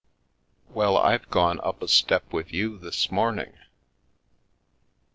[0.67, 3.53] Well, I've gone up a step with you this morning.